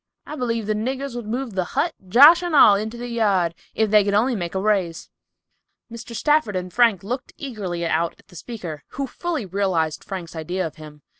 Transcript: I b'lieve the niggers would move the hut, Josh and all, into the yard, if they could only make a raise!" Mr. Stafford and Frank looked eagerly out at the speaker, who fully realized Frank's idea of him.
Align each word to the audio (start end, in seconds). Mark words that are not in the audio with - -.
I 0.25 0.35
b'lieve 0.35 0.65
the 0.65 0.73
niggers 0.73 1.15
would 1.15 1.27
move 1.27 1.53
the 1.53 1.63
hut, 1.77 1.93
Josh 2.09 2.41
and 2.41 2.55
all, 2.55 2.73
into 2.73 2.97
the 2.97 3.07
yard, 3.07 3.53
if 3.75 3.91
they 3.91 4.03
could 4.03 4.15
only 4.15 4.35
make 4.35 4.55
a 4.55 4.59
raise!" 4.59 5.11
Mr. 5.91 6.15
Stafford 6.15 6.55
and 6.55 6.73
Frank 6.73 7.03
looked 7.03 7.33
eagerly 7.37 7.85
out 7.85 8.15
at 8.17 8.29
the 8.29 8.35
speaker, 8.35 8.81
who 8.97 9.05
fully 9.05 9.45
realized 9.45 10.03
Frank's 10.03 10.35
idea 10.35 10.65
of 10.65 10.77
him. 10.77 11.03